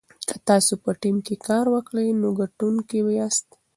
[0.27, 3.47] که تاسي په ټیم کې کار وکړئ نو ګټونکي یاست.